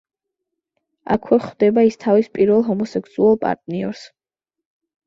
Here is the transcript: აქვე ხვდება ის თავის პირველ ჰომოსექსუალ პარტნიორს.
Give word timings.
აქვე 1.17 1.39
ხვდება 1.43 1.83
ის 1.89 2.01
თავის 2.07 2.33
პირველ 2.39 2.67
ჰომოსექსუალ 2.71 3.41
პარტნიორს. 3.47 4.07